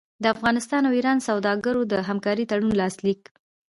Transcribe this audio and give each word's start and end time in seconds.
د 0.23 0.25
افغانستان 0.35 0.81
او 0.87 0.93
ایران 0.97 1.17
سوداګرو 1.29 1.81
د 1.91 1.93
همکارۍ 2.09 2.45
تړون 2.51 2.73
لاسلیک 2.81 3.21